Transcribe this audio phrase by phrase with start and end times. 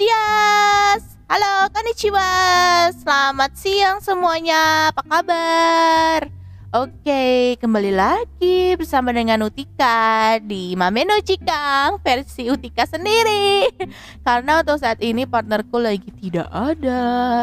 [0.00, 1.20] dias!
[1.28, 2.24] Halo, konnichiwa!
[2.96, 6.20] Selamat siang semuanya, apa kabar?
[6.72, 13.68] Oke, kembali lagi bersama dengan Utika di Mameno Cikang versi Utika sendiri
[14.26, 17.02] Karena untuk saat ini partnerku lagi tidak ada,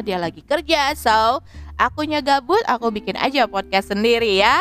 [0.00, 1.44] dia lagi kerja So,
[1.76, 4.56] akunya gabut, aku bikin aja podcast sendiri ya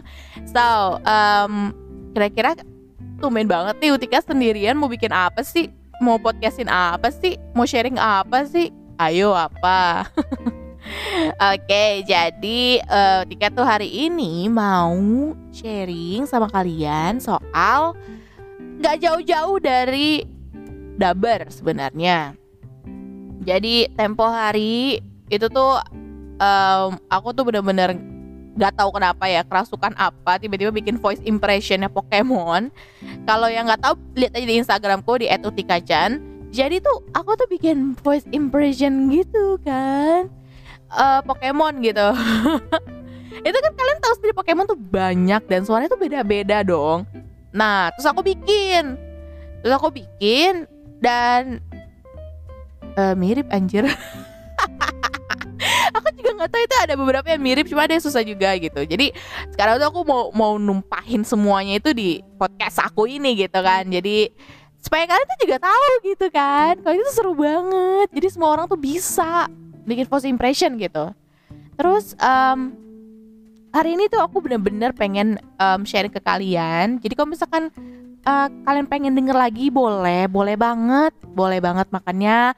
[0.54, 1.76] So, um,
[2.16, 2.56] kira-kira
[3.20, 5.68] tumben banget nih Utika sendirian mau bikin apa sih?
[6.00, 7.40] Mau podcastin apa sih?
[7.56, 8.72] Mau sharing apa sih?
[8.96, 10.08] Ayo apa?
[11.54, 14.94] Oke, jadi uh, Tika tuh hari ini mau
[15.50, 17.98] sharing sama kalian soal
[18.78, 20.22] gak jauh-jauh dari
[20.96, 22.38] daber sebenarnya.
[23.42, 25.78] Jadi tempo hari itu tuh
[26.38, 27.98] um, aku tuh bener-bener
[28.56, 32.72] nggak tahu kenapa ya kerasukan apa tiba-tiba bikin voice impressionnya Pokemon.
[33.28, 36.24] Kalau yang nggak tahu lihat aja di Instagramku di @utikachan.
[36.50, 40.32] Jadi tuh aku tuh bikin voice impression gitu kan.
[40.88, 42.08] Uh, Pokemon gitu.
[43.46, 47.04] Itu kan kalian tahu sendiri Pokemon tuh banyak dan suaranya tuh beda-beda dong.
[47.52, 48.96] Nah terus aku bikin.
[49.60, 50.64] Terus aku bikin
[51.04, 51.60] dan
[52.96, 53.84] uh, mirip anjir
[56.36, 58.80] nggak tahu itu ada beberapa yang mirip cuma ada yang susah juga gitu.
[58.84, 59.10] Jadi
[59.56, 63.88] sekarang tuh aku mau mau numpahin semuanya itu di podcast aku ini gitu kan.
[63.88, 64.30] Jadi
[64.78, 68.08] supaya kalian tuh juga tahu gitu kan kalau itu seru banget.
[68.12, 69.50] Jadi semua orang tuh bisa
[69.88, 71.10] bikin first impression gitu.
[71.76, 72.72] Terus um,
[73.74, 76.96] hari ini tuh aku bener-bener pengen um, sharing ke kalian.
[77.00, 77.68] Jadi kalau misalkan
[78.24, 80.26] uh, kalian pengen denger lagi boleh.
[80.26, 81.12] Boleh banget.
[81.22, 82.56] Boleh banget makanya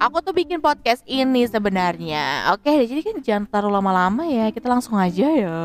[0.00, 2.52] aku tuh bikin podcast ini sebenarnya.
[2.56, 4.48] Oke, jadi kan jangan terlalu lama-lama ya.
[4.52, 5.60] Kita langsung aja ya.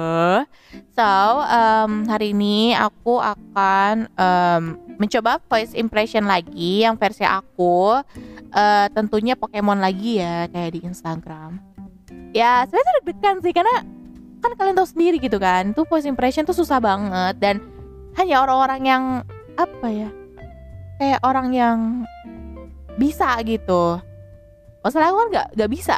[0.95, 1.11] So,
[1.45, 4.63] um, hari ini aku akan um,
[4.95, 7.99] mencoba voice impression lagi yang versi aku.
[8.55, 11.59] Uh, tentunya Pokemon lagi ya, kayak di Instagram.
[12.31, 13.75] Ya, sebenarnya deg-degan sih karena
[14.39, 15.75] kan kalian tahu sendiri gitu kan.
[15.75, 17.55] Tuh voice impression tuh susah banget dan
[18.15, 19.03] hanya orang-orang yang
[19.59, 20.09] apa ya?
[20.95, 21.77] Kayak orang yang
[22.95, 23.99] bisa gitu.
[24.81, 25.95] Masalah aku kan nggak nggak bisa.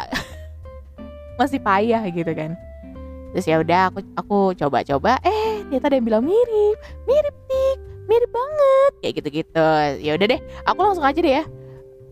[1.39, 2.57] Masih payah gitu kan.
[3.35, 7.77] Terus ya udah aku aku coba-coba eh ternyata ada yang bilang mirip mirip tik
[8.07, 9.69] mirip banget kayak gitu-gitu.
[10.01, 11.45] Ya udah deh aku langsung aja deh ya.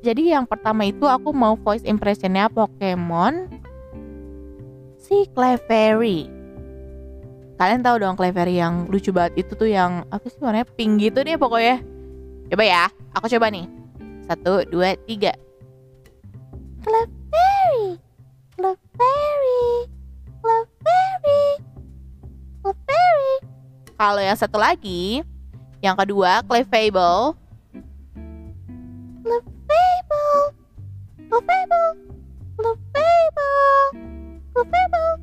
[0.05, 3.49] Jadi yang pertama itu aku mau voice impressionnya Pokemon
[5.01, 6.29] si Clefairy.
[7.55, 10.67] Kalian tahu dong Clefairy yang lucu banget itu tuh yang apa sih warnanya?
[10.77, 11.81] Pink gitu deh pokoknya.
[12.51, 12.83] Coba ya
[13.17, 13.74] aku coba nih
[14.25, 15.37] satu, dua, tiga.
[16.81, 18.01] Clefairy,
[18.57, 19.65] Clefairy,
[20.41, 21.43] Clefairy,
[22.61, 23.33] Clefairy.
[23.95, 25.21] Kalau yang satu lagi,
[25.81, 27.37] yang kedua, Clefable.
[29.21, 30.37] Clefable,
[31.29, 31.91] Clefable,
[32.57, 33.77] Clefable,
[34.53, 35.13] Clefable.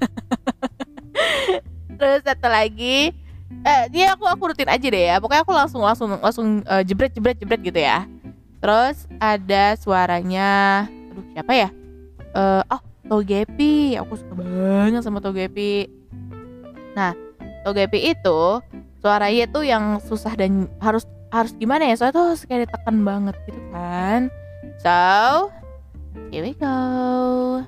[2.00, 3.12] Terus satu lagi,
[3.64, 5.16] eh dia aku aku rutin aja deh ya.
[5.20, 8.08] Pokoknya aku langsung langsung langsung uh, jebret jebret jebret gitu ya.
[8.60, 11.68] Terus ada suaranya Aduh siapa ya?
[12.36, 15.88] Uh, oh Togepi Aku suka banget sama Togepi
[16.94, 17.16] Nah
[17.64, 18.60] Togepi itu
[19.00, 21.96] Suaranya tuh yang susah dan harus harus gimana ya?
[21.96, 24.28] Soalnya tuh kayak ditekan banget gitu kan.
[24.82, 25.48] So
[26.28, 27.64] here we go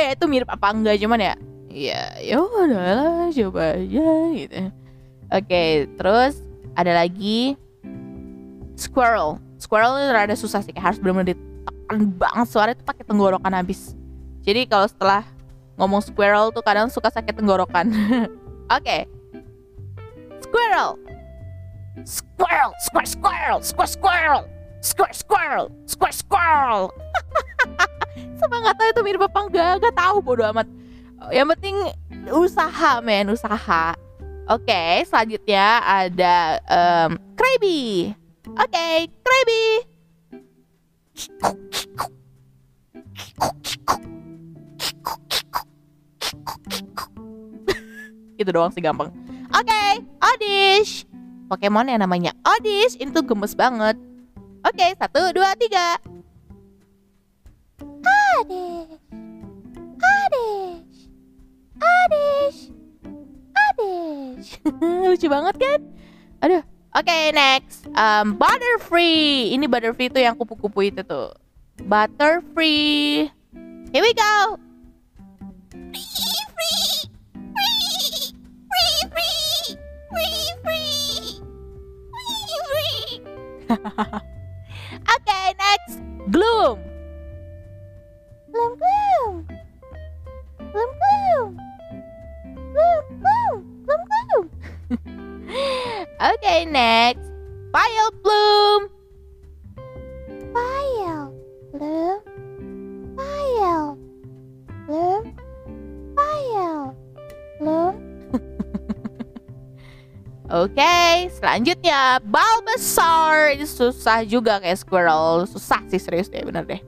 [0.00, 1.34] ya itu mirip apa enggak cuman ya
[1.70, 4.60] ya ya udahlah coba aja gitu.
[5.30, 5.62] Oke
[6.00, 6.42] terus
[6.74, 7.54] ada lagi
[8.74, 9.38] squirrel.
[9.60, 13.94] Squirrel itu rada susah sih kayak harus benar-benar ditekan banget suara itu pakai tenggorokan habis.
[14.40, 15.22] Jadi kalau setelah
[15.76, 17.92] ngomong squirrel tuh kadang suka sakit tenggorokan.
[18.76, 18.82] Oke.
[18.82, 19.02] Okay.
[20.40, 20.98] squirrel
[22.04, 24.42] squirrel squirrel squirrel squirrel
[24.80, 26.82] squirrel squirrel squirrel squirrel.
[28.40, 29.72] Sama nggak tahu itu mirip apa enggak?
[29.84, 30.66] Nggak tahu bodo amat.
[31.28, 31.76] Yang penting
[32.32, 33.92] usaha men usaha.
[34.50, 38.16] Oke okay, selanjutnya ada um, Krabby.
[38.56, 39.64] Oke okay, Krabby.
[48.40, 49.12] Itu doang sih gampang.
[49.52, 51.04] Oke okay, Odish
[51.52, 54.00] Pokemon yang namanya Odish itu gemes banget
[54.60, 55.96] Oke, satu, dua, tiga.
[58.40, 58.92] Adish,
[60.00, 61.00] Adish,
[61.80, 62.60] Adish,
[63.64, 64.50] Adish.
[65.08, 65.80] Lucu banget kan?
[66.44, 66.62] Aduh.
[66.90, 67.86] Oke, okay, next.
[67.94, 69.54] Um, Butterfree.
[69.54, 71.30] Ini Butterfree itu yang kupu-kupu itu tuh.
[71.86, 73.30] Butterfree.
[73.94, 74.58] Here we go.
[83.70, 84.29] Ha ha ha.
[110.50, 116.82] Oke, selanjutnya Bulbasaur ini susah juga kayak Squirrel, susah sih serius deh bener deh.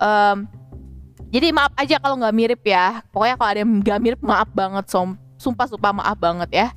[0.00, 0.48] Um,
[1.28, 3.04] jadi maaf aja kalau nggak mirip ya.
[3.12, 6.68] Pokoknya kalau ada yang nggak mirip maaf banget, som sumpah sumpah maaf banget ya.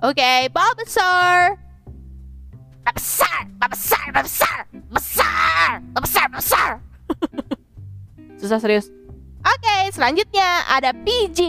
[0.00, 1.60] Oke, Bulbasaur.
[2.80, 4.58] Besar, besar, besar,
[4.88, 6.70] besar, besar, besar.
[8.40, 8.88] susah serius.
[9.44, 11.40] Oke, selanjutnya ada PG.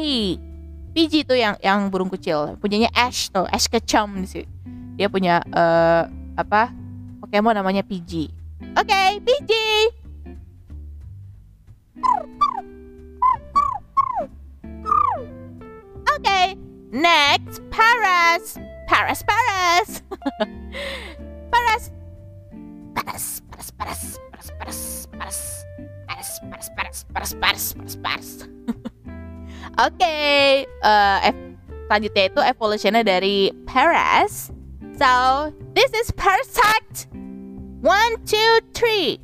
[0.97, 4.49] PG itu yang yang burung kecil punyanya Ash tuh Ash Ketchum sih
[4.97, 6.73] dia punya uh, apa
[7.21, 8.33] Pokemon namanya PG
[8.73, 9.51] oke okay, PG
[16.01, 16.57] oke okay,
[16.89, 18.57] next Paras
[18.87, 19.21] Paras.
[19.21, 20.01] Paras.
[21.51, 21.85] Paras
[22.95, 24.19] Paras Paras Paras
[24.57, 24.81] Paras
[25.13, 25.65] Paras.
[26.07, 28.96] Paras Paras Paras Paras Paras Paras Paras
[29.75, 31.19] Oke, okay, uh,
[31.91, 34.49] selanjutnya itu evolutionnya dari Paras.
[34.97, 37.11] So, this is Parasect.
[37.83, 39.21] One, two, three.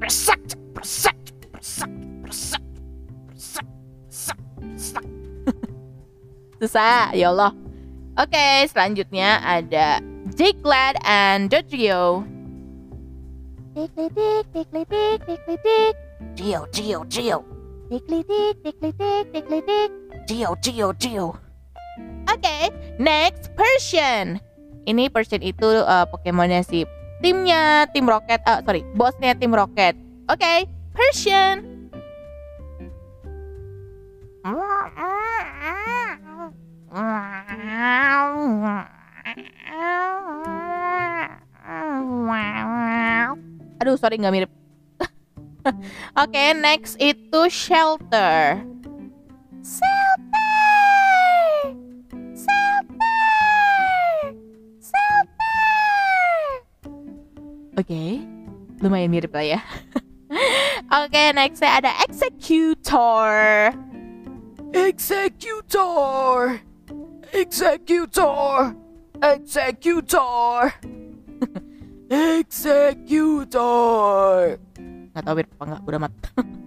[0.00, 2.74] Parasect, Parasect, Parasect, Parasect,
[3.28, 3.70] Parasect,
[4.56, 5.08] Parasect,
[6.60, 7.52] Susah, ya Allah.
[8.16, 10.00] Oke, okay, selanjutnya ada
[10.36, 12.24] Diglett and Dodrio.
[13.76, 14.12] Diglett,
[14.56, 15.96] Diglett, Diglett, Diglett,
[16.32, 17.55] Geo, Geo, Geo.
[17.86, 19.90] Diklidik, diklidik, diklidik.
[20.26, 21.38] Gio, Gio, Gio.
[22.26, 22.62] Oke, okay,
[22.98, 24.42] next Persian.
[24.90, 26.82] Ini Persian itu uh, Pokemonnya si
[27.22, 28.42] timnya tim Rocket.
[28.42, 29.94] Uh, sorry, bosnya tim Rocket.
[30.26, 30.58] Oke, okay,
[30.90, 31.62] Persian.
[43.78, 44.50] Aduh, sorry nggak mirip
[46.16, 48.56] Oke, okay, next itu shelter.
[49.60, 50.56] Shelter.
[52.32, 53.20] Shelter.
[54.80, 55.60] Shelter.
[57.76, 58.24] Oke, okay.
[58.80, 59.60] lumayan mirip lah ya.
[61.04, 63.76] Oke, okay, next saya ada executor.
[64.72, 66.64] Executor.
[67.28, 68.72] Executor.
[69.20, 70.72] Executor.
[72.40, 73.60] Executor
[75.16, 76.12] nggak tahu mirip apa nggak udah mat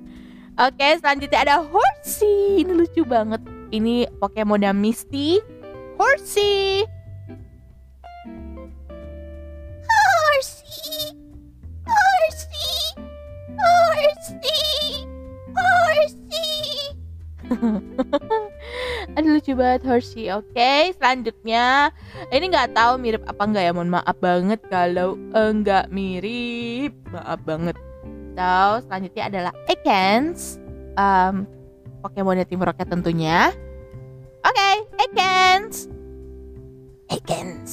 [0.65, 2.65] oke selanjutnya ada Horsey.
[2.65, 3.45] Ini lucu banget.
[3.69, 5.37] Ini Pokemon Misty.
[6.01, 6.81] Horsey.
[9.85, 11.13] Horsey.
[11.85, 12.73] Horsey.
[13.53, 14.65] Horsey.
[15.53, 16.49] Horsey.
[19.19, 20.33] Aduh lucu banget Horsey.
[20.33, 21.93] Oke okay, selanjutnya.
[22.33, 23.71] Ini nggak tahu mirip apa enggak ya?
[23.77, 26.97] Mohon maaf banget kalau enggak mirip.
[27.13, 27.77] Maaf banget
[28.39, 30.55] atau selanjutnya adalah Ekans
[30.95, 31.43] um,
[31.99, 33.51] Pokemon tim Rocket tentunya.
[34.39, 35.91] Oke okay, Ekans
[37.11, 37.71] Ekans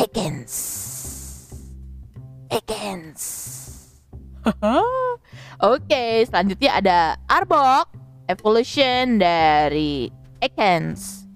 [0.00, 0.54] Ekans
[2.48, 3.22] Ekans
[5.76, 7.92] Oke, selanjutnya ada Arbok
[8.32, 10.08] Evolution dari
[10.40, 11.28] Ekans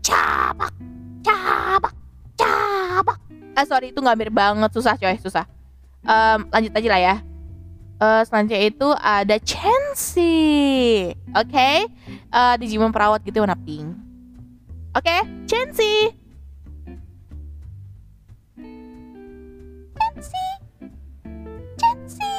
[0.00, 0.72] Cabak
[1.20, 1.92] Cabak
[2.40, 3.20] Cabak.
[3.52, 4.72] Ah sorry itu nggak mirip banget.
[4.72, 5.59] Susah coy, susah
[6.04, 7.16] um, lanjut aja lah ya.
[8.00, 11.52] Uh, selanjutnya itu ada Chansey oke?
[11.52, 11.84] Okay?
[12.32, 13.92] uh, eh, Digimon perawat gitu warna pink.
[14.96, 15.04] Oke?
[15.04, 15.20] Okay?
[15.44, 16.16] Chansey
[20.00, 20.48] Chansey
[21.76, 22.36] Chansey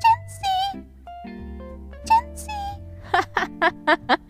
[0.00, 0.60] Chansey
[2.08, 2.64] Chansey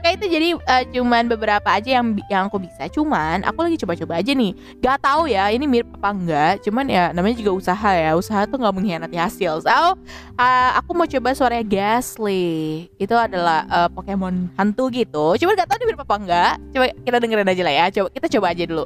[0.00, 2.88] Oke itu jadi uh, cuman beberapa aja yang yang aku bisa.
[2.88, 4.56] Cuman aku lagi coba-coba aja nih.
[4.80, 6.64] Gak tahu ya ini mirip apa enggak.
[6.64, 8.16] Cuman ya namanya juga usaha ya.
[8.16, 9.60] Usaha tuh nggak mengkhianati hasil.
[9.60, 12.88] So uh, aku mau coba suaranya Gasly.
[12.96, 15.36] Itu adalah uh, Pokemon hantu gitu.
[15.36, 16.54] Cuman gak tahu ini mirip apa enggak.
[16.72, 17.86] Coba kita dengerin aja lah ya.
[17.92, 18.84] Coba kita coba aja dulu.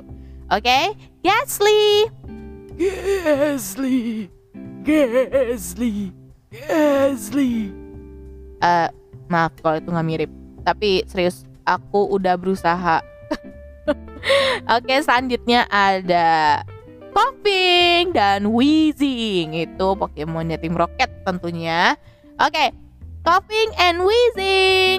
[0.51, 0.85] Oke, okay?
[1.23, 2.11] Gasly.
[2.75, 4.27] Gasly.
[4.83, 6.11] Gasly.
[6.51, 7.71] Gasly.
[8.59, 8.91] Uh,
[9.31, 13.05] maaf kalau itu nggak mirip tapi serius aku udah berusaha
[14.75, 16.65] oke selanjutnya ada
[17.15, 21.95] Coughing dan Wheezing itu Pokemonnya tim Rocket tentunya.
[22.43, 22.75] Oke,
[23.23, 24.99] Coughing and Wheezing.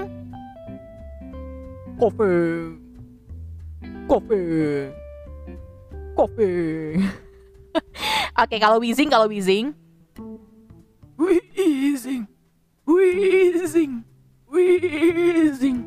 [1.99, 2.79] Coughing,
[4.07, 4.95] coughing,
[6.15, 7.03] coughing.
[8.41, 9.75] Oke, kalau Wheezing, kalau Wheezing.
[11.19, 12.27] Wheezing,
[12.87, 14.07] Wheezing,
[14.55, 15.83] Wheezing.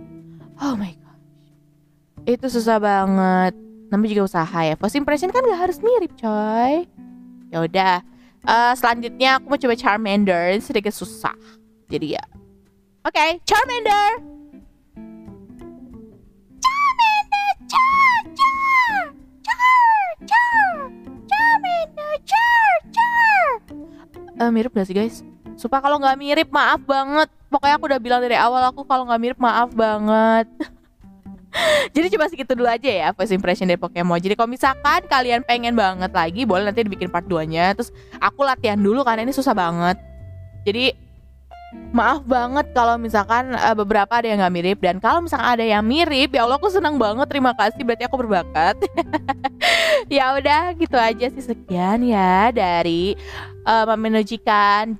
[0.60, 1.24] Oh my gosh,
[2.28, 3.56] itu susah banget.
[3.88, 4.76] Namanya juga usaha ya.
[4.76, 6.84] First impression kan gak harus mirip coy.
[7.48, 8.04] Ya udah.
[8.44, 10.60] Uh, selanjutnya aku mau coba Charmander.
[10.60, 11.32] Sedikit susah.
[11.88, 12.24] Jadi ya.
[13.08, 14.20] Oke okay, Charmander.
[16.60, 19.00] Charmander char char.
[19.40, 20.76] Char char.
[21.24, 23.50] Charmander char char.
[24.36, 25.24] Uh, mirip gak sih guys
[25.58, 29.20] Sumpah kalau nggak mirip maaf banget Pokoknya aku udah bilang dari awal aku kalau nggak
[29.20, 30.46] mirip maaf banget
[31.96, 34.20] Jadi coba segitu dulu aja ya first impression dari Pokemon.
[34.20, 37.72] Jadi kalau misalkan kalian pengen banget lagi, boleh nanti dibikin part 2-nya.
[37.72, 37.88] Terus
[38.20, 39.96] aku latihan dulu karena ini susah banget.
[40.68, 40.92] Jadi
[41.92, 45.84] maaf banget kalau misalkan uh, beberapa ada yang nggak mirip dan kalau misalkan ada yang
[45.84, 48.76] mirip ya Allah aku senang banget terima kasih berarti aku berbakat
[50.12, 53.12] ya udah gitu aja sih sekian ya dari
[53.68, 54.96] uh, memenujikan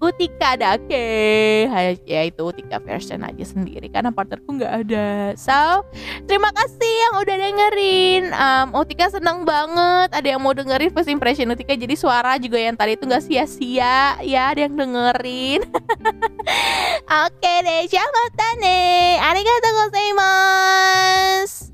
[0.00, 1.68] Utika Dake
[2.08, 5.36] ya itu Utika version aja sendiri karena partnerku nggak ada.
[5.36, 5.84] So
[6.24, 8.22] terima kasih yang udah dengerin.
[8.32, 10.08] Um, Utika seneng banget.
[10.16, 14.16] Ada yang mau dengerin first impression Utika jadi suara juga yang tadi itu nggak sia-sia.
[14.24, 15.68] Ya ada yang dengerin.
[17.28, 21.69] Oke okay deh siapa tane arigatou gozaimasu